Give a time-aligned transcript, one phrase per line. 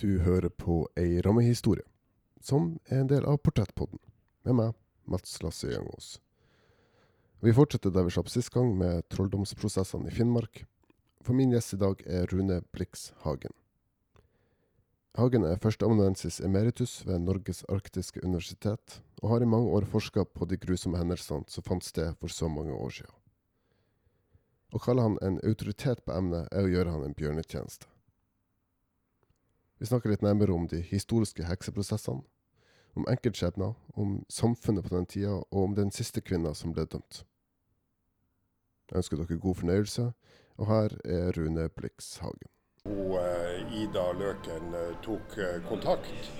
[0.00, 1.84] Du hører på ei rammehistorie,
[2.40, 4.00] som er en del av Portrettpodden,
[4.46, 6.14] med meg, Mats Lasse Gjøngås.
[7.44, 10.62] Vi fortsetter der vi slapp sist gang, med trolldomsprosessene i Finnmark.
[11.26, 13.52] For min gjest i dag er Rune Blix Hagen.
[15.18, 20.48] Hagen er førsteamanuensis emeritus ved Norges arktiske universitet, og har i mange år forska på
[20.48, 23.16] de grusomme hendelsene som fant sted for så mange år siden.
[24.72, 27.91] Å kalle han en autoritet på emnet er å gjøre han en bjørnetjeneste.
[29.82, 32.22] Vi snakker litt nærmere om de historiske hekseprosessene,
[32.94, 37.24] om enkeltskjebner, om samfunnet på den tida, og om den siste kvinna som ble dømt.
[38.92, 40.06] Jeg ønsker dere god fornøyelse,
[40.54, 42.52] og her er Rune Blix Hagen.
[42.86, 46.30] Eh, Ida Løken eh, tok eh, kontakt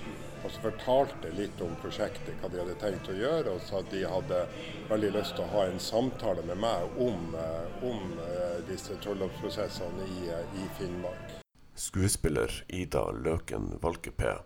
[0.45, 4.07] og så fortalte litt om prosjektet, hva de hadde tenkt å gjøre, og at de
[4.07, 4.41] hadde
[4.87, 7.31] veldig lyst til å ha en samtale med meg om,
[7.91, 8.19] om
[8.71, 10.27] disse trolldomsprosessene i,
[10.63, 11.42] i Finnmark.
[11.75, 14.37] Skuespiller Ida Løken Valkeapää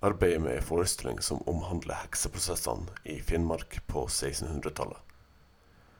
[0.00, 4.96] arbeider med en forestilling som omhandler hekseprosessene i Finnmark på 1600-tallet.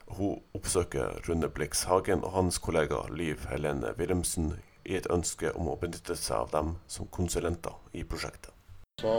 [0.06, 5.68] Hun oppsøker Rune Blix Hagen og hans kollega Liv Helene Wilhelmsen i et ønske om
[5.68, 8.50] å benytte seg av dem som konsulenter i prosjektet.
[9.00, 9.12] Så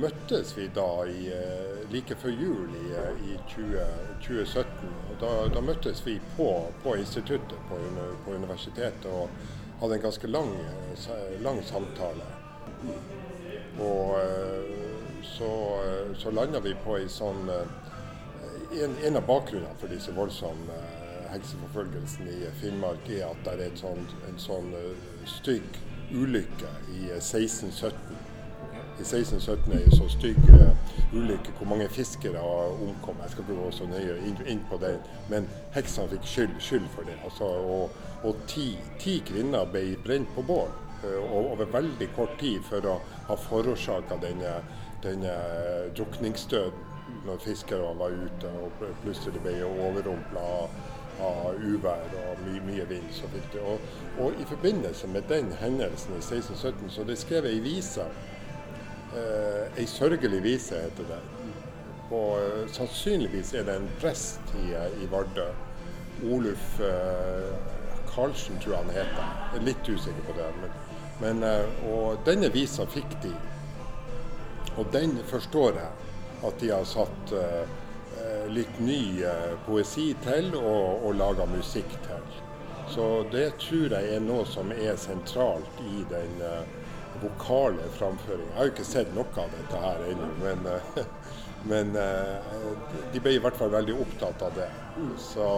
[0.00, 3.84] møttes vi da i, eh, like før jul i, eh, i 20,
[4.20, 4.88] 2017.
[5.10, 6.48] og Da, da møttes vi på,
[6.82, 7.78] på instituttet på,
[8.24, 9.28] på universitetet og
[9.80, 12.28] hadde en ganske lang, eh, lang samtale.
[13.80, 14.74] Og eh,
[15.22, 15.52] så,
[15.84, 20.78] eh, så landa vi på ei sånn en, en av bakgrunnene for disse voldsomme
[21.30, 24.70] hekseforfølgelsene i Finnmark er at det er et sånt, en sånn
[25.26, 25.78] stygg
[26.12, 28.23] ulykke i eh, 1617.
[28.94, 33.20] I 1617 er en så stygg eh, ulykke hvor mange fiskere omkom.
[33.22, 34.96] Jeg skal ikke gå så nøye inn, på det,
[35.30, 37.16] men heksene fikk skyld, skyld for det.
[37.26, 37.90] Altså, og
[38.24, 40.70] og ti, ti kvinner ble brent på bål
[41.04, 42.96] eh, over veldig kort tid for å
[43.28, 44.56] ha forårsaka denne,
[45.04, 45.34] denne
[45.96, 46.92] drukningsdøden
[47.24, 50.70] når fiskerne var ute og plutselig ble overrumpla av,
[51.60, 53.12] uvær og mye, mye vind.
[53.60, 53.84] Og,
[54.24, 58.08] og i forbindelse med den hendelsen i 1617 så det skrev ei vise
[59.18, 61.20] eh, ei sørgelig vise, heter det.
[62.10, 65.48] Og eh, sannsynligvis er det en prest i, i Vardø.
[66.30, 67.72] Oluf eh,
[68.14, 69.32] Karlsen, tror jeg han heter.
[69.52, 70.50] Jeg er litt usikker på det.
[70.60, 70.76] Men,
[71.22, 73.32] men, eh, og denne visa fikk de.
[74.78, 75.90] Og den forstår jeg
[76.44, 77.74] at de har satt eh,
[78.20, 79.02] eh, litt ny
[79.66, 82.40] poesi til og, og laga musikk til.
[82.94, 86.34] Så det tror jeg er noe som er sentralt i den
[87.24, 88.46] vokale framføring.
[88.48, 91.02] Jeg har jo ikke sett noe av dette her ennå, men, eh,
[91.70, 92.70] men eh,
[93.12, 94.70] de ble i hvert fall veldig opptatt av det.
[95.20, 95.48] Så,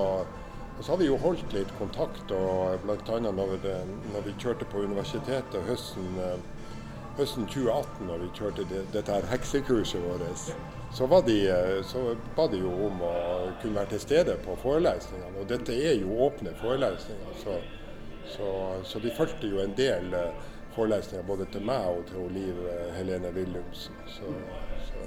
[0.76, 3.19] og så har vi jo holdt litt kontakt, og bl.a.
[3.26, 3.56] Når,
[4.12, 6.72] når vi kjørte på universitetet høsten, eh,
[7.19, 10.50] høsten 2018, når vi kjørte det, dette her heksekurset vårt,
[10.97, 11.38] så, de,
[11.84, 12.03] så
[12.37, 13.15] ba de jo om å
[13.62, 15.41] kunne være til stede på forelesningene.
[15.41, 17.56] Og dette er jo åpne forelesninger, så,
[18.37, 18.50] så,
[18.84, 20.15] så de fulgte jo en del
[20.76, 23.97] forelesninger både til meg og til Liv eh, Helene Willumsen.
[24.10, 24.32] Så,
[24.91, 25.04] så,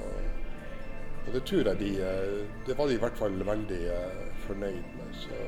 [1.26, 2.38] og det tror jeg de eh,
[2.68, 5.20] Det var de i hvert fall veldig eh, fornøyd med.
[5.24, 5.42] Så,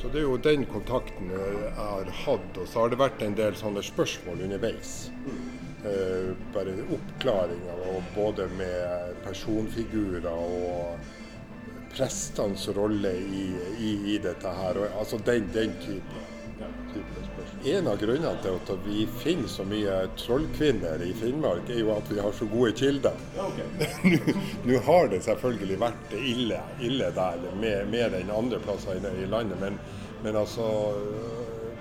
[0.00, 2.50] så det er jo den kontakten jeg har hatt.
[2.56, 4.96] Og så har det vært en del sånne spørsmål underveis.
[6.54, 10.96] Bare oppklaringer, og både med personfigurer og
[11.92, 13.44] prestenes rolle i,
[13.78, 14.80] i, i dette her.
[14.80, 16.24] Og, altså den, den type,
[16.94, 17.45] type spørsmål.
[17.66, 22.10] En av grunnene til at vi finner så mye trollkvinner i Finnmark, er jo at
[22.12, 23.16] vi har så gode kilder.
[24.12, 24.36] Nå-
[24.68, 29.58] Nå har det selvfølgelig vært ille, ille der med, enn andre plasser i, i landet,
[29.62, 29.80] men,
[30.22, 30.68] men altså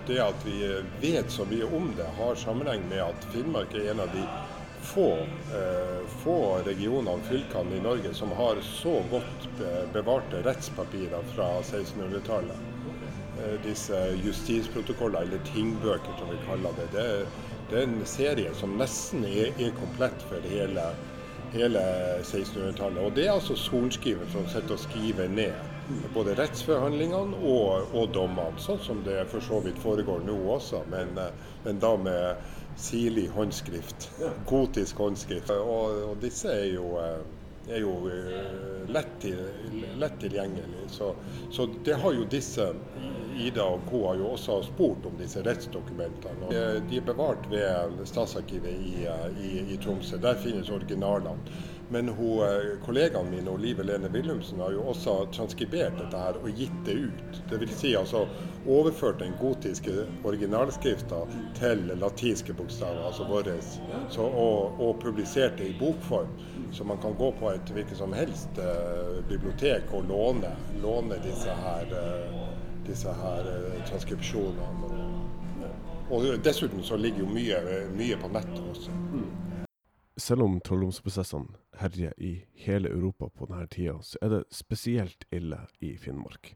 [0.07, 0.57] det at vi
[1.01, 4.25] vet så mye om det, har sammenheng med at Finnmark er en av de
[4.85, 5.09] få,
[5.57, 6.38] eh, få
[6.68, 9.50] regionene, fylkene i Norge, som har så godt
[9.94, 12.75] bevarte rettspapirer fra 1600-tallet.
[13.46, 16.88] Eh, disse justisprotokoller, eller tingbøker som vi kaller det.
[16.97, 17.28] Det,
[17.69, 20.85] det er en serie som nesten er, er komplett for hele,
[21.52, 21.81] hele
[22.22, 23.02] 1600-tallet.
[23.03, 25.73] Og det er altså sorenskriver som sitter og skriver ned
[26.16, 31.11] både rettsforhandlingene og, og dommene, sånn som det for så vidt foregår nå også, men,
[31.20, 32.47] eh, men da med
[32.78, 34.12] sirlig håndskrift.
[34.48, 35.50] Gotisk håndskrift.
[35.50, 37.22] Og, og disse er jo, eh,
[37.72, 39.40] er jo eh, lett, til,
[40.02, 40.90] lett tilgjengelig.
[40.94, 41.14] Så,
[41.52, 42.72] så det har jo disse
[43.36, 44.06] Ida og co.
[44.08, 46.52] har jo også spurt om disse rettsdokumentene.
[46.90, 49.08] De er bevart ved Statsarkivet i,
[49.44, 50.22] i, i Tromsø.
[50.24, 51.36] Der finnes originalene.
[51.90, 56.49] Men hun, eh, kollegaen min Liv Lene Willumsen har jo også transkribert dette her og
[56.58, 57.41] gitt det ut.
[57.52, 57.76] Dvs.
[57.78, 58.26] Si altså
[58.67, 59.93] overført den gotiske
[60.26, 61.22] originalskrifta
[61.59, 63.58] til latinske bokstaver, altså våre,
[64.17, 66.34] og, og, publisert det i bokform.
[66.72, 71.53] Så man kan gå på et hvilket som helst eh, bibliotek og låne, låne disse
[71.61, 72.40] her, eh,
[72.88, 74.72] disse her eh, transkripsjonene.
[76.09, 77.61] Og, dessuten så ligger jo mye,
[77.97, 78.93] mye på nettet også.
[80.17, 85.59] Selv om trolldomsprosessene herjer i hele Europa på denne tida, så er det spesielt ille
[85.84, 86.53] i Finnmark.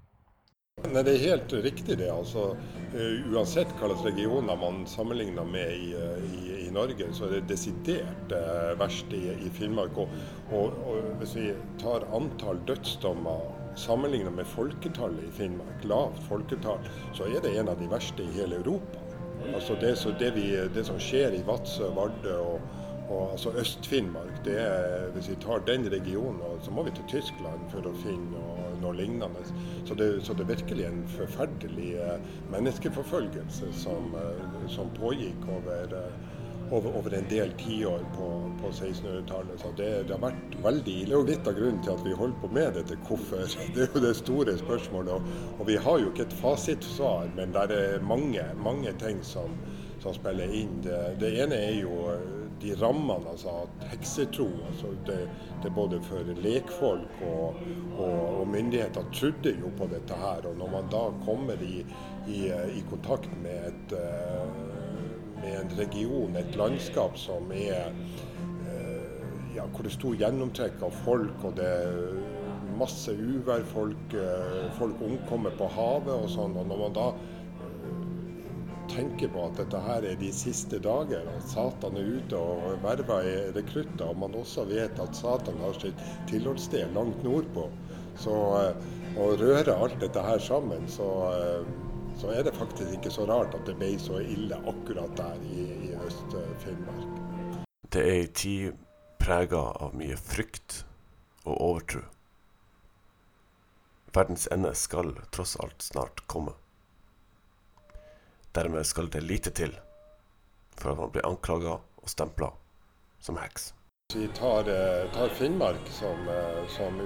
[0.80, 2.08] Nei, Det er helt riktig det.
[2.08, 2.56] altså
[2.96, 7.50] Uansett Uansett hvilke regioner man sammenligner med i, uh, i, i, Norge, så er det
[7.50, 9.98] desidert eh, verst i, i Finnmark.
[9.98, 10.08] Og,
[10.52, 11.50] og, og, Hvis vi
[11.82, 13.44] tar antall dødsdommer
[13.76, 16.80] sammenlignet med folketallet i Finnmark, lavt folketall,
[17.14, 19.04] så er det en av de verste i hele Europa.
[19.54, 22.79] Altså Det, det, vi, det som skjer i Vadsø, Vardø og
[23.10, 24.46] og altså Øst-Finnmark,
[25.14, 28.44] hvis vi tar den regionen, så må vi til Tyskland for å finne
[28.82, 29.46] noe, lignende.
[29.86, 35.96] Så det, så det, er virkelig en forferdelig eh, menneskeforfølgelse som, eh, som pågikk over,
[36.00, 36.38] eh,
[36.72, 38.30] over, over, en del tiår på,
[38.62, 39.58] på 1600-tallet.
[39.62, 41.18] Så det, det, har vært veldig ille.
[41.18, 43.00] Jo litt av grunnen til at vi holder på med dette.
[43.08, 43.46] Hvorfor?
[43.76, 45.14] Det er jo det store spørsmålet.
[45.18, 49.58] Og, og vi har jo ikke et fasitsvar, men det er mange, mange ting som,
[50.04, 50.80] som spiller inn.
[50.84, 52.06] Det, det ene er jo
[52.62, 55.20] de rammene, altså at heksetro altså det,
[55.64, 57.60] det både for lekfolk og,
[57.98, 60.48] og, og, myndigheter trodde jo på dette her.
[60.50, 61.86] Og når man da kommer i,
[62.28, 64.50] i, i kontakt med, et, eh,
[65.40, 67.94] med, en region, et landskap som er
[68.68, 69.24] eh,
[69.56, 72.20] ja, hvor det sto gjennomtrekk av folk, og det er
[72.80, 76.58] masse uvær, folk, eh, folk omkommer på havet og sånn.
[76.60, 77.12] og når man da
[78.92, 83.28] tenker på at dette her er de siste dager, at Satan er ute og verver
[83.56, 86.02] rekrutter, og man også vet at Satan har sitt
[86.32, 87.68] tilholdssted langt nordpå,
[88.20, 88.90] så eh,
[89.20, 91.72] å røre alt dette her sammen, så, eh,
[92.20, 95.66] så, er det faktisk ikke så rart at det ble så ille akkurat der i,
[95.90, 97.66] i Øst-Finnmark.
[97.90, 98.86] Det er ei tid
[99.20, 100.84] prega av mye frykt
[101.46, 102.06] og overtro.
[104.14, 106.56] Verdens ende skal tross alt snart komme.
[108.52, 109.76] Dermed skal det lite til
[110.80, 112.54] for at man blir anklaga og stempla
[113.20, 113.74] som heks.
[114.10, 117.02] Hvis vi tar, eh, tar Finnmark som, eh, som,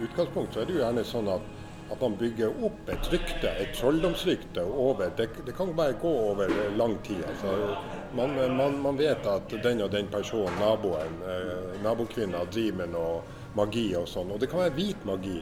[0.00, 1.44] utgangspunkt, så er det jo gjerne sånn at,
[1.92, 6.50] at man bygger opp et rykte, et trolldomsrykte over det, det, kan bare gå over
[6.76, 7.22] lang tid.
[7.28, 7.76] Altså,
[8.18, 13.22] man, man, man, vet at den og den personen, naboen, eh, nabokvinna, driver med noe
[13.56, 14.32] magi og sånn.
[14.34, 15.38] Og det kan være hvit magi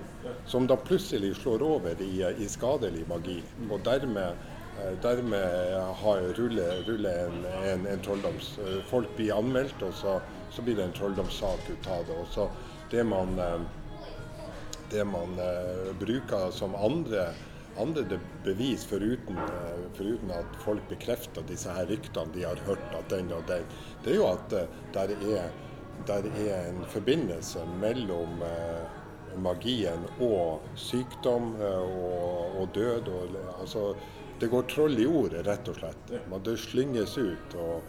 [0.46, 3.40] som da plutselig slår over i, i skadelig magi.
[3.70, 4.36] Og dermed
[5.02, 8.58] dermed har ruller, ruller en, en, en, trolldoms...
[8.58, 10.18] Eh, folk blir anmeldt, og så,
[10.50, 12.18] så blir det en trolldomssak ut av det.
[12.20, 12.48] Og så
[12.90, 13.60] det man, eh,
[14.90, 15.38] det man
[15.98, 17.28] bruker som andre,
[17.80, 19.38] andre bevis, foruten,
[19.96, 23.64] foruten, at folk bekrefter disse her ryktene de har hørt at den og den,
[24.04, 24.54] det er jo at
[24.94, 25.48] der er,
[26.06, 28.44] der er en forbindelse mellom
[29.42, 33.08] magien og sykdom og, og død.
[33.08, 33.94] Og, altså,
[34.44, 36.10] det går troll i ordet, rett og slett.
[36.28, 37.54] Man det slynges ut.
[37.56, 37.86] Og,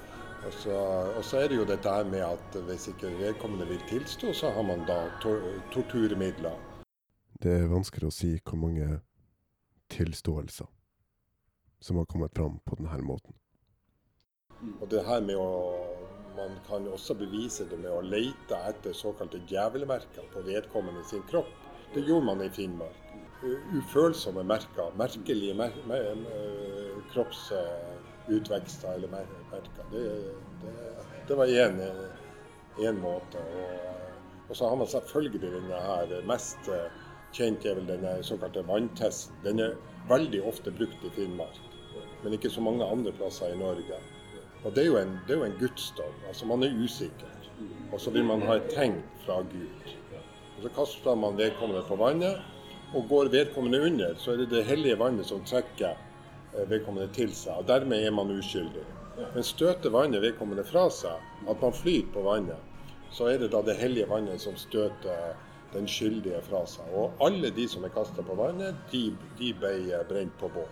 [0.47, 0.75] og, så,
[1.11, 4.63] og, så, er det jo dette med at hvis ikke vedkommende vil tilstå, så har
[4.63, 5.43] man da tor
[5.73, 6.55] torturmidler.
[7.43, 9.01] Det er vanskelig å si hvor mange
[9.91, 10.71] tilståelser
[11.83, 13.35] som har kommet fram på denne måten.
[14.79, 15.51] Og det her med å
[16.35, 21.47] Man kan også bevise det med å lete etter såkalte djevelmerker på vedkommende sin kropp.
[21.93, 23.04] Det gjorde man i Finnmark
[23.77, 24.91] ufølsomme merker.
[24.97, 29.69] Merkelige mer mer mer, kroppsutvekster eller merker.
[29.91, 30.05] Det,
[30.61, 30.73] det,
[31.27, 33.37] det var én måte.
[33.37, 33.69] Og,
[34.49, 36.89] og, så har man selvfølgelig denne her mest eh,
[37.35, 39.35] kjent er vel denne såkalte vanntesten.
[39.43, 39.77] Den er
[40.09, 41.61] veldig ofte brukt i Finnmark,
[42.23, 44.01] men ikke så mange andre plasser i Norge.
[44.65, 46.21] Og det er jo en, det er jo en gudsdom.
[46.27, 47.31] Altså man er usikker.
[47.93, 49.91] Og så vil man ha et tegn fra Gud.
[50.57, 52.41] Og så kaster man vedkommende på vannet,
[52.95, 57.33] og går vedkommende under, så er det det hellige vannet som trekker eh, vedkommende til
[57.35, 57.59] seg.
[57.59, 58.85] og Dermed er man uskyldig.
[59.33, 62.71] Men støter vannet vedkommende fra seg, at man flyter på vannet,
[63.15, 65.35] så er det da det hellige vannet som støter
[65.73, 66.87] den skyldige fra seg.
[66.95, 69.09] Og alle de som er kasta på vannet, de,
[69.39, 70.71] de, ble brent på bål.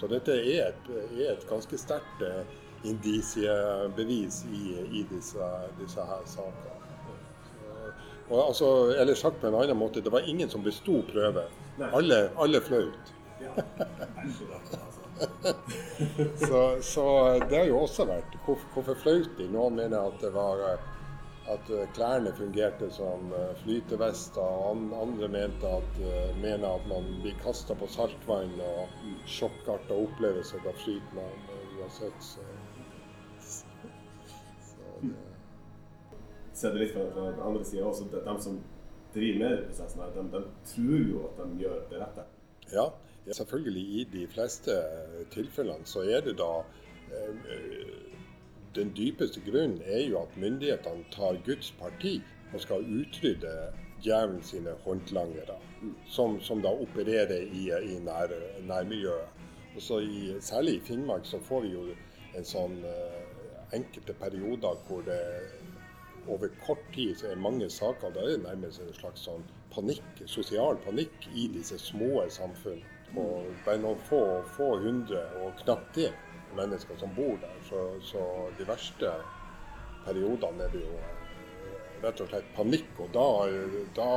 [0.00, 4.62] Så dette er et, er et ganske sterkt eh, indisiebevis i,
[5.00, 5.50] i disse,
[5.80, 6.78] disse her sakene.
[8.32, 8.66] Og altså,
[9.00, 11.61] eller sagt på en annen måte, det var ingen som besto prøven.
[11.80, 13.12] Alle, alle ut.
[16.48, 19.48] så, så det har jo også vært Hvorfor, hvorfor flaut de?
[19.50, 20.78] Noen mener at det var
[21.50, 23.32] at klærne fungerte som
[23.64, 24.42] flytevester.
[24.42, 25.98] og Andre mente at,
[26.38, 28.88] mener at man blir kasta på saltvann og
[29.26, 31.34] sjokkarta opplevelser da flyter man
[31.80, 32.18] uansett.
[32.22, 32.40] Så,
[33.42, 33.66] så
[35.02, 35.16] det.
[36.54, 38.04] Ser det litt fra den andre sida også.
[38.12, 38.62] De som
[39.14, 40.42] driver med prosessen, de, de
[40.74, 42.24] tror jo at de gjør det rette.
[42.72, 42.86] Ja,
[43.32, 43.82] selvfølgelig.
[44.00, 44.78] I de fleste
[45.30, 46.52] tilfellene så er det da
[47.12, 47.98] eh,
[48.74, 52.22] Den dypeste grunnen er jo at myndighetene tar Guds parti
[52.54, 53.50] og skal utrydde
[54.02, 55.58] djevelen sine håndlangere,
[56.08, 58.32] som, som, da opererer i, i nær,
[58.64, 59.28] nærmiljøet.
[59.76, 61.84] Og så i, Særlig i Finnmark så får vi jo
[62.36, 65.20] en sånn uh, enkelte perioder hvor det
[66.28, 70.22] over kort tid så er mange saker Da er det nærmest en slags sånn panikk,
[70.28, 72.82] sosial panikk i disse små samfunn.
[73.16, 74.20] Og bare noen få,
[74.56, 76.12] få hundre, og knapt det,
[76.56, 77.58] mennesker som bor der.
[77.68, 78.22] Så, så
[78.58, 79.12] de verste
[80.06, 82.90] periodene er det jo eh, rett og slett panikk.
[83.00, 83.28] Og da,
[83.96, 84.10] da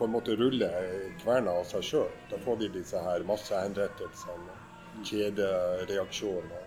[0.00, 0.90] på en måte ruller
[1.22, 2.12] kverna av seg sjøl.
[2.30, 4.54] Da får vi disse her massehenrettelsene,
[5.04, 6.66] kjedereaksjonene.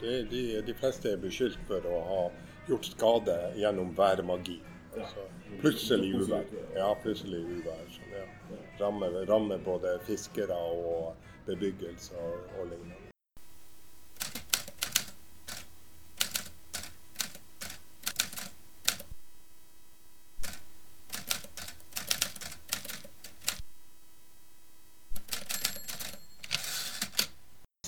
[0.00, 2.22] De, de, de, fleste er beskyldt for å ha
[2.66, 4.60] gjort skade gjennom værmagi.
[4.96, 5.26] Altså,
[5.60, 6.44] plutselig uvær.
[6.74, 7.82] Ja, plutselig uvær.
[7.90, 8.26] Som ja,
[8.80, 11.14] rammer, rammer, både fiskere og
[11.46, 13.02] bebyggelse og, og lignende.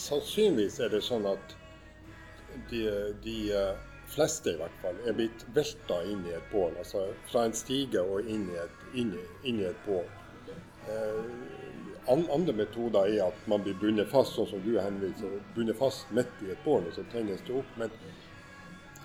[0.08, 1.50] Sannsynligvis er det sånn at
[2.70, 2.84] de,
[3.24, 3.34] de
[4.12, 6.76] fleste i hvert fall, er blitt velta inn i et bål.
[6.80, 10.06] Altså fra en stige og inn i et, inn inn i et bål.
[10.88, 11.24] Eh,
[12.08, 16.40] andre metoder er at man blir bundet fast, sånn som du henviser, bundet fast midt
[16.46, 17.76] i et bål, og så tennes det opp.
[17.76, 17.92] Men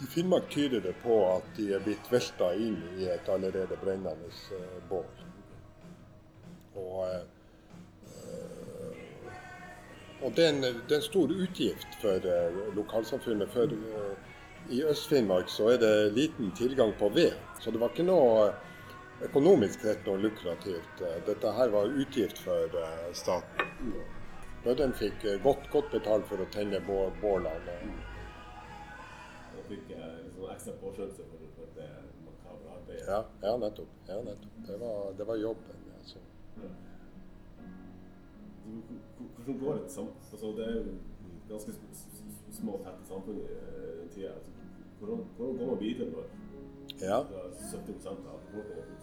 [0.04, 4.32] i Finnmark tyder det på at de er blitt velta inn i et allerede brennende
[4.56, 5.06] eh, bål.
[6.80, 7.24] Og, eh,
[10.24, 13.52] og det, er en, det er en stor utgift for eh, lokalsamfunnet.
[13.54, 13.68] for
[14.70, 17.34] i Øst-Finnmark så er det liten tilgang på ved.
[17.60, 18.54] Så det var ikke noe
[19.24, 21.04] økonomisk rett noe lukrativt.
[21.28, 23.94] Dette her var utgift for eh, staten.
[24.64, 27.78] Bøndene fikk eh, godt, godt, betalt for å tenne bålene.
[29.58, 31.90] Og fikk liksom ekstra påskjønnelse for, det
[32.26, 33.08] makabre arbeidet?
[33.08, 33.96] Ja, ja, nettopp.
[34.08, 34.60] Ja, nettopp.
[34.68, 35.88] Det, var, det var jobben.
[36.00, 36.24] Altså.
[39.36, 39.84] Hvordan går det?
[39.84, 40.84] Altså, det er jo
[41.54, 41.76] ganske
[42.54, 43.48] små, tette samfunn i
[44.00, 44.34] den tida.
[44.38, 44.52] Altså,
[45.00, 46.32] hvordan, hvordan går man videre når
[47.02, 47.20] ja.
[47.72, 48.98] 70 av befolkningen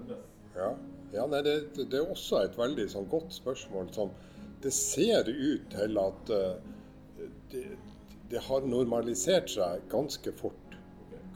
[0.00, 0.28] endres?
[0.56, 0.68] Ja,
[1.12, 4.12] ja nei, det, det, er også et veldig sånn, godt spørsmål Sånn,
[4.62, 7.64] det ser ut til at uh, det,
[8.30, 10.76] det, har normalisert seg ganske fort.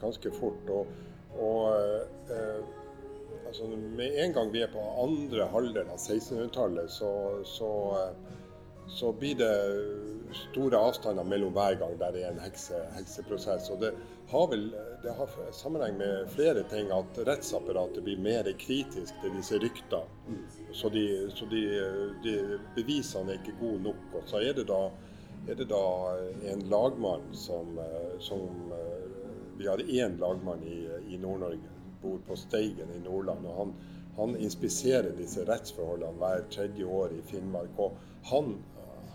[0.01, 0.71] Ganske fort.
[0.71, 0.93] Og,
[1.35, 2.61] og uh,
[3.49, 7.11] altså, med en gang vi er på andre halvdel av 1600-tallet, så,
[7.45, 7.71] så,
[8.87, 9.53] så blir det
[10.35, 13.69] store avstander mellom hver gang der er en hekse, hekseprosess.
[13.73, 13.91] Og det
[14.31, 14.69] har vel
[15.03, 20.39] det har sammenheng med flere ting at rettsapparatet blir mer kritisk til disse ryktene.
[20.73, 21.61] Så, de, så de,
[22.23, 22.37] de
[22.75, 24.01] bevisene er ikke gode nok.
[24.19, 24.81] Og så er det da,
[25.47, 25.83] er det da
[26.51, 27.79] en lagmann som,
[28.19, 28.73] som
[29.57, 33.45] Vi har én lagmann i, i Nord-Norge, bor på Steigen i Nordland.
[33.47, 33.71] og han
[34.17, 37.77] han inspiserer disse rettsforholdene hver tredje år i Finnmark.
[37.77, 37.97] og
[38.31, 38.55] Han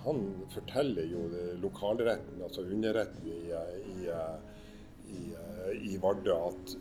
[0.04, 0.22] han
[0.54, 1.26] forteller jo
[1.62, 3.40] lokalretten, altså underretten i,
[3.92, 4.08] i,
[5.14, 5.24] i,
[5.92, 6.76] i Vardø, at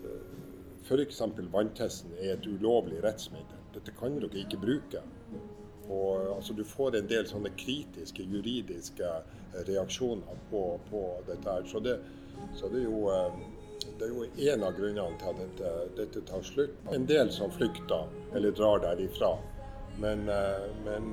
[0.85, 1.21] f.eks.
[1.53, 3.59] vanntesten er et ulovlig rettsmiddel.
[3.75, 5.03] Dette kan dere ikke bruke.
[5.91, 9.07] Og, altså, du får en del sånne kritiske juridiske
[9.67, 11.47] reaksjoner på, på dette.
[11.49, 11.67] her.
[11.67, 11.97] Så det,
[12.55, 13.09] så det er jo
[13.99, 16.73] det er jo en av grunnene til at dette, dette, tar slutt.
[16.93, 19.35] En del som flykter eller drar derifra.
[20.01, 20.23] Men,
[20.85, 21.11] men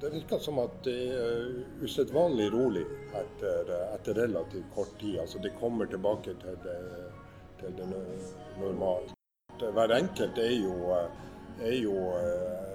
[0.00, 1.46] det virker som at det er
[1.82, 2.84] usedvanlig rolig
[3.18, 5.18] etter, etter, relativt kort tid.
[5.18, 6.78] Altså det kommer tilbake til det,
[7.60, 7.88] til det
[8.60, 9.14] normale.
[9.58, 10.74] Hver enkelt er jo,
[11.60, 12.68] er jo eh,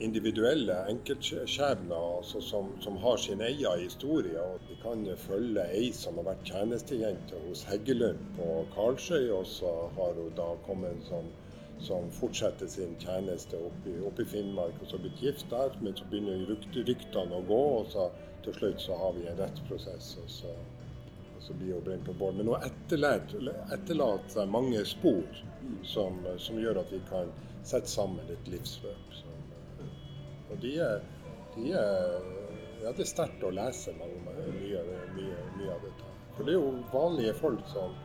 [0.00, 4.40] individuelle enkeltskjebner altså som, som, har sin egen historie.
[4.40, 9.74] og Vi kan følge ei som har vært tjenestejente hos Heggelund på Karlsøy, og så
[9.98, 11.28] har hun da kommet sånn
[11.80, 14.74] som fortsetter sin tjeneste oppe i, Finnmark.
[14.82, 16.46] og Så blitt gift der, men så begynner
[16.88, 18.08] ryktene å gå, og så
[18.44, 20.16] til slutt så har vi en rettsprosess.
[20.22, 20.54] og så,
[21.36, 22.34] og så blir hun brent på bål.
[22.34, 25.42] Men hun etterlater seg mange spor
[25.84, 27.30] som, som, gjør at vi kan
[27.66, 29.14] sette sammen et livsløp.
[29.14, 29.26] Så.
[30.50, 31.02] Og de er,
[31.56, 32.20] de er
[32.82, 34.20] ja, det er sterkt å lese mye,
[34.54, 34.82] mye,
[35.16, 36.12] mye, av dette.
[36.36, 37.96] For det er jo vanlige folk som,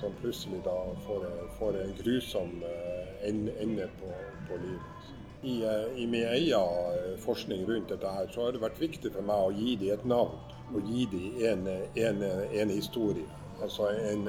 [0.00, 1.26] som plutselig da får,
[1.58, 3.28] får en grusom eh,
[3.62, 4.10] ende på,
[4.48, 5.12] på livet.
[5.42, 9.26] I, eh, I, min egen forskning rundt dette her, så har det vært viktig for
[9.26, 10.40] meg å gi dem et navn.
[10.74, 11.68] Og gi dem en,
[12.06, 12.22] en,
[12.62, 13.28] en historie.
[13.62, 14.28] Altså en,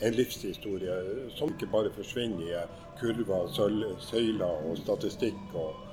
[0.00, 0.94] en livshistorie
[1.36, 2.62] som ikke bare forsvinner i
[3.00, 3.50] kurver,
[4.00, 5.42] søyler og statistikk.
[5.54, 5.87] og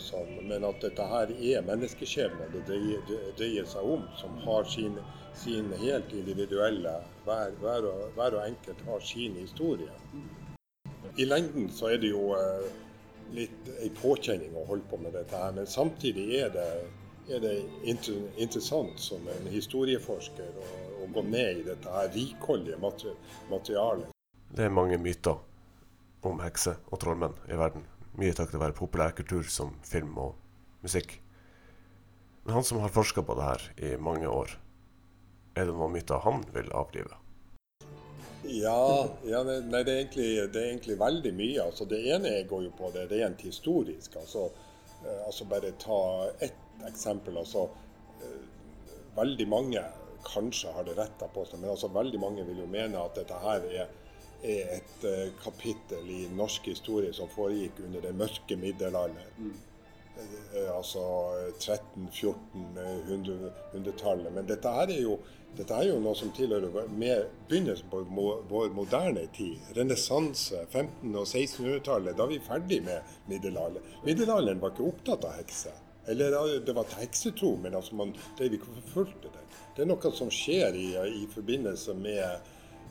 [0.00, 4.98] sånn, men at dette her er menneskeskjebner det dreier, seg om, som har sin,
[5.36, 6.94] sin helt individuelle
[7.26, 9.92] hver, hver, og, hver, og, enkelt har sin historie.
[11.16, 12.70] I lengden så er det jo eh,
[13.34, 16.68] litt ei påkjenning å holde på med dette her, men samtidig er det,
[17.30, 17.54] er det
[17.90, 20.72] inter, interessant som en historieforsker å,
[21.02, 22.78] å, gå ned i dette her rikholdige
[23.50, 24.10] materialet.
[24.50, 25.40] Det er mange myter
[26.26, 27.86] om hekser og trollmenn i verden
[28.18, 30.34] mye takket være populærkultur som film og
[30.84, 31.18] musikk.
[32.44, 34.56] Men han som har forska på det her i mange år,
[35.54, 37.18] er det noen myter han vil avlive?
[38.48, 41.62] Ja, ja nei, det, er egentlig, det, er egentlig, veldig mye.
[41.66, 44.16] Altså, det ene jeg går jo på det rent historisk.
[44.18, 44.48] Altså,
[45.04, 46.00] eh, altså bare ta
[46.40, 47.36] ett eksempel.
[47.42, 47.68] Altså,
[48.24, 48.38] eh,
[49.18, 49.84] veldig mange
[50.24, 53.36] kanskje har det retta på seg, men altså, veldig mange vil jo mene at dette
[53.44, 53.92] her er
[54.42, 59.26] er et uh, kapittel i norsk historie som foregikk under det mørke middelalder.
[59.38, 59.54] Mm.
[60.20, 61.02] Uh, altså
[61.58, 64.32] 1300-1400-tallet.
[64.34, 65.18] Men dette er jo,
[65.56, 67.98] dette er jo noe som tilhører med begynnelsen på
[68.50, 69.56] vår moderne tid.
[69.76, 72.16] Renessanse, 1500- og 1600-tallet.
[72.16, 72.98] Da er vi ferdig med
[73.30, 73.86] middelalderen.
[74.06, 75.76] Middelalderen var ikke opptatt av hekser.
[76.10, 76.28] Eller
[76.64, 79.44] det var heksetro, men altså man drev ikke forfulgte det.
[79.76, 82.24] Det er noe som skjer i, i forbindelse med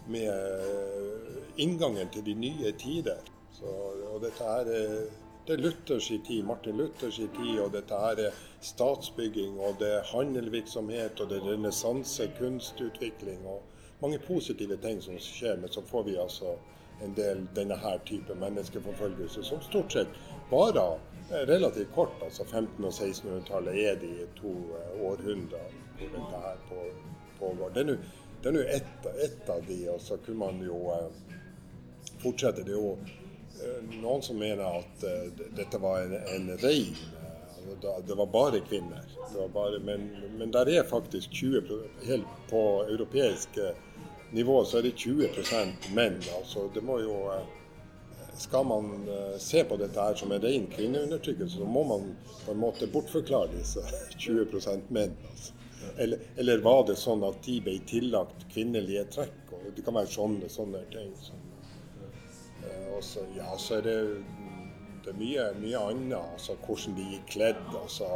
[0.09, 1.08] med eh,
[1.59, 3.19] inngangen til de nye tider.
[3.53, 3.71] Så,
[4.13, 4.69] og dette her,
[5.47, 10.09] det er Luthers tid, Martin Luthers tid, og dette her er statsbygging, og det er
[10.13, 13.63] handelvirksomhet, og det er renessanse, kunstutvikling og
[14.01, 15.57] mange positive ting som skjer.
[15.59, 16.55] Men så får vi altså
[17.03, 20.19] en del denne her type menneskeforfølgelse, som stort sett
[20.51, 20.99] varer
[21.31, 22.23] relativt kort.
[22.23, 26.57] altså 1500- og 1600-tallet er de to eh, århundrene hvor dette her
[27.39, 27.69] pågår.
[27.73, 30.77] Det er nå ett, et av de, og så kunne man jo
[32.19, 32.63] eh, fortsette.
[32.63, 36.95] Det jo eh, noen som mener at eh, dette var en, en rein
[37.59, 39.05] altså, det var bare kvinner.
[39.35, 43.59] Var bare, men, men der er faktisk 20% helt På europeisk
[44.31, 46.19] nivå så er det 20% menn.
[46.37, 47.31] altså det må jo
[48.37, 52.13] Skal man se på dette her som en ren kvinneundertrykkelse, så må man
[52.45, 53.83] på en måte bortforklare disse
[54.27, 55.17] 20% menn.
[55.29, 55.53] altså.
[55.97, 59.53] Eller, eller, var det sånn at de ble tillagt kvinnelige trekk?
[59.55, 61.11] og Det kan være sånne, sånne ting.
[61.23, 61.41] Som,
[62.99, 63.97] eh, ja, så er det,
[65.05, 66.35] det er mye, mye annet.
[66.35, 67.63] Altså, hvordan de gikk kledd.
[67.81, 68.09] Altså,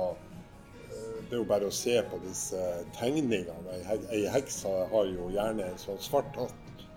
[0.89, 2.62] eh, det er jo bare å se på disse
[2.98, 3.80] tegningene.
[4.12, 6.38] Ei heks har jo gjerne en sånn svart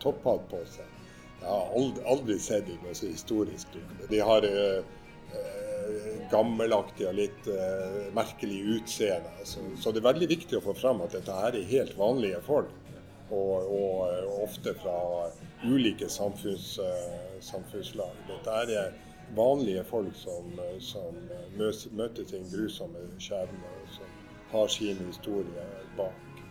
[0.03, 0.93] topphatt på seg.
[1.41, 3.77] Jeg har aldri, aldri sett noe så historisk.
[4.11, 4.81] De har eh,
[6.31, 9.31] gammelaktig og litt uh, merkelig utseende.
[9.47, 12.41] Så, så, det er veldig viktig å få fram at dette her er helt vanlige
[12.47, 12.73] folk.
[13.31, 14.97] Og, og, og ofte fra
[15.67, 18.21] ulike samfunns, uh, samfunnslag.
[18.29, 18.93] Dette er
[19.35, 21.17] vanlige folk som, som
[21.59, 24.13] møter sin grusomme skjebne, og som
[24.53, 25.67] har sin historie
[25.99, 26.43] bak.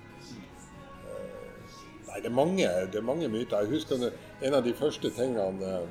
[1.07, 1.77] Uh,
[2.09, 3.63] nei, det er, mange, det er mange myter.
[3.63, 4.09] Jeg husker
[4.41, 5.85] en av de første tingene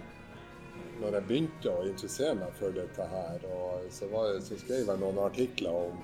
[1.01, 3.47] når jeg begynte å interessere meg for dette her,
[3.93, 5.99] så, var, så, skrev jeg noen artikler om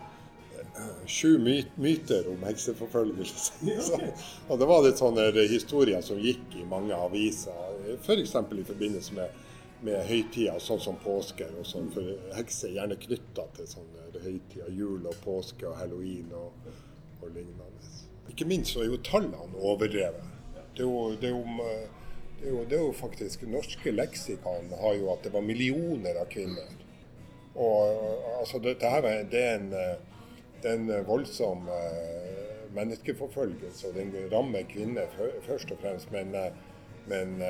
[1.06, 1.38] sju
[1.76, 3.52] myter om hekseforfølgelse.
[4.48, 7.56] og det var litt sånne historier som gikk i mange aviser,
[7.98, 8.34] f.eks.
[8.34, 9.38] I forbindelse med,
[9.86, 11.48] med høytider, sånn som påske.
[11.58, 16.32] og sånn, For hekser er gjerne knytta til sånne høytider, jul og påske og halloween
[16.36, 16.68] og,
[17.20, 17.66] og lignende.
[18.30, 20.28] Ikke minst så er jo tallene overdrevet.
[20.76, 21.88] Det er jo, det er jo
[22.40, 26.16] det er, jo, det er jo faktisk Norske leksikon har jo at det var millioner
[26.22, 26.70] av kvinner.
[27.60, 27.90] Og
[28.38, 29.74] altså her, det er en,
[30.62, 35.10] det er en voldsom uh, menneskeforfølgelse, og den rammer kvinner
[35.46, 36.12] først og fremst.
[36.14, 36.66] Men, uh,
[37.10, 37.40] men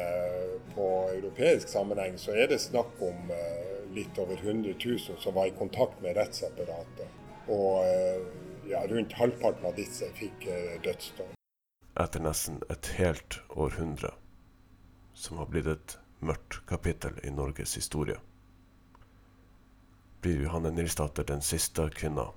[0.72, 3.32] på europeisk sammenheng så er det snakk om
[3.92, 7.18] litt over 100 000 som var i kontakt med rettsapparatet.
[7.50, 7.84] Og
[8.70, 10.46] ja, rundt halvparten av disse fikk
[10.86, 11.34] dødsdom.
[12.00, 14.14] Etter nesten et helt århundre
[15.20, 18.16] som har blitt et mørkt kapittel i Norges historie.
[20.20, 22.30] Blir Johanne Nilsdatter den siste kvinna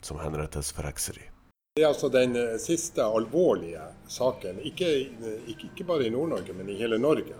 [0.00, 1.26] som henrettes for hekseri?
[1.78, 4.88] Det er altså den eh, siste alvorlige saken, ikke,
[5.46, 7.36] ikke, ikke bare i Nord-Norge, men i hele Norge.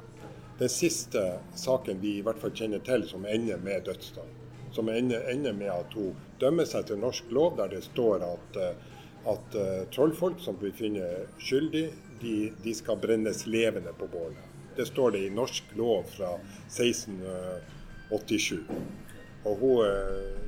[0.58, 4.28] Den siste saken vi i hvert fall kjenner til som ender med dødsdom.
[4.72, 8.56] som ender, ender med at hun dømmer seg til norsk lov, der det står at,
[8.62, 8.74] eh,
[9.32, 11.90] at uh, trollfolk som blir funnet skyldig,
[12.20, 14.44] de, de, skal brennes levende på bålet.
[14.76, 18.60] Det står det i norsk lov fra 1687.
[19.44, 19.86] Og hun,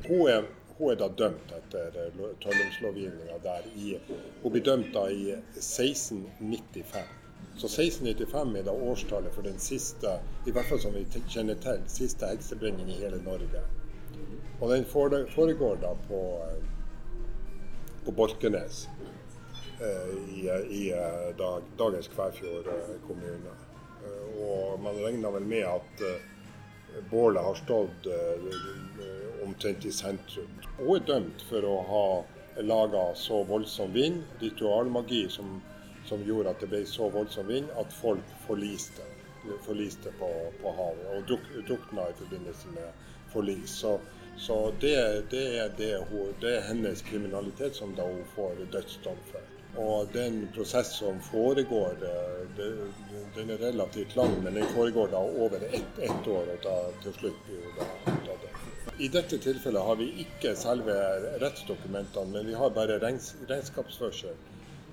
[0.06, 0.42] hun, er,
[0.80, 1.96] hun er, da dømt etter
[2.40, 3.98] trolldomslovgivninga der i
[4.42, 7.02] Hun blir dømt da i 1695.
[7.60, 10.14] Så 1695 er da årstallet for den siste,
[10.46, 13.60] i hvert fall som vi kjenner til, siste heksebrenning i hele Norge.
[14.60, 14.86] Og den
[15.34, 16.64] foregår da på, eh,
[18.04, 18.88] på Borkenes
[19.80, 20.46] eh, i,
[20.80, 22.72] i eh, dag, dagens Kvæfjord
[23.06, 23.56] kommune.
[24.40, 26.02] Og man regner vel med at
[27.10, 28.06] bålet har stått
[29.50, 30.54] omtrent i sentrum.
[30.78, 32.06] Hun er dømt for å ha
[32.66, 35.60] laga så voldsom vind, ritualmagi, som
[36.10, 39.04] som gjorde at det ble så voldsom vind at folk forliste,
[39.66, 40.30] forliste på,
[40.62, 43.76] på, havet og druk, drukna i forbindelse med forlis.
[43.82, 43.98] Så,
[44.38, 44.96] så det,
[45.30, 49.56] det, er det, hun, det, er hennes kriminalitet som da hun får dødsdom for.
[49.80, 52.00] Og den prosess som foregår,
[53.36, 56.56] den er relativt lang, men den foregår da over ett, ett år.
[56.56, 58.19] og da til slutt blir hun da.
[59.00, 60.94] I dette tilfellet har vi ikke selve
[61.40, 64.34] rettsdokumentene, men vi har bare regnskapsførsel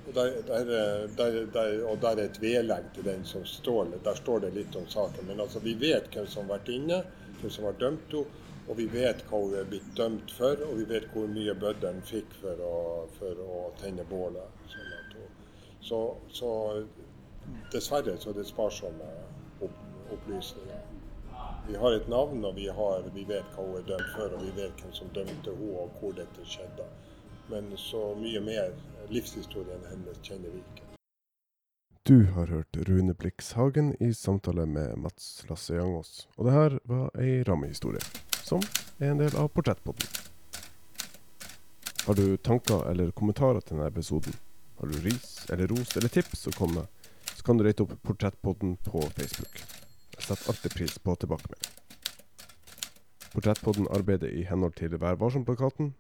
[0.08, 4.40] og der, der, der, og der er et vedlegg til den som står Der står
[4.40, 5.28] det litt om saken.
[5.28, 7.02] Men altså, vi vet hvem som har vært inne,
[7.42, 8.44] hvem som har dømt henne.
[8.68, 12.02] Og vi vet hva hun er blitt dømt for, og vi vet hvor mye bøddelen
[12.04, 12.80] fikk for å,
[13.16, 14.74] for å tenne bålet.
[14.74, 14.90] Sånn
[15.88, 16.00] så,
[16.36, 16.50] så,
[17.72, 19.08] dessverre så er det sparsomme
[19.64, 19.78] opp,
[20.12, 20.87] opplysninger.
[21.68, 24.44] Vi har et navn, og vi, har, vi vet hva hun er dømt for, og
[24.46, 26.86] vi vet hvem som dømte henne, og hvor dette skjedde.
[27.52, 28.72] Men så mye mer
[29.12, 30.86] livshistorien hennes kjenner vi ikke.
[32.08, 36.28] Du har hørt Rune Blix Hagen i samtale med Mats Lasse Jangås.
[36.38, 38.04] Og det her var ei rammehistorie,
[38.48, 38.64] som
[39.00, 40.08] er en del av Portrettpodden.
[42.08, 44.40] Har du tanker eller kommentarer til denne episoden?
[44.80, 46.88] Har du ris eller ros eller tips å komme
[47.38, 49.77] så kan du rate opp Portrettpodden på Facebook.
[50.18, 51.72] Setter alltid pris på tilbakemelding.
[53.34, 55.94] Portrettpodden arbeider i henhold til Vær varsom-plakaten.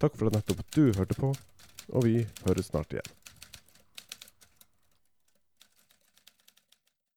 [0.00, 1.34] Takk for at nettopp du hørte på
[1.92, 3.19] og vi høres snart igjen.